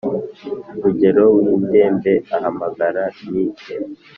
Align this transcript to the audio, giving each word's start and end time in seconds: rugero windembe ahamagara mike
rugero 0.81 1.23
windembe 1.35 2.13
ahamagara 2.35 3.03
mike 3.31 3.75